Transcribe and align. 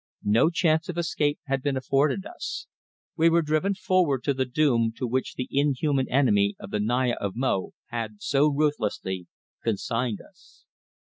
No 0.25 0.49
chance 0.49 0.89
of 0.89 0.97
escape 0.97 1.39
had 1.45 1.61
been 1.61 1.77
afforded 1.77 2.25
us. 2.25 2.65
We 3.15 3.29
were 3.29 3.43
driven 3.43 3.75
forward 3.75 4.23
to 4.23 4.33
the 4.33 4.45
doom 4.47 4.93
to 4.97 5.05
which 5.05 5.35
the 5.35 5.47
inhuman 5.51 6.09
enemy 6.09 6.55
of 6.59 6.71
the 6.71 6.79
Naya 6.79 7.13
of 7.19 7.35
Mo 7.35 7.73
had 7.89 8.15
so 8.19 8.47
ruthlessly 8.47 9.27
consigned 9.63 10.19
us. 10.19 10.65